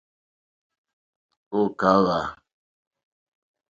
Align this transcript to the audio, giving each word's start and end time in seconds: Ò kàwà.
Ò 1.59 1.61
kàwà. 1.79 2.19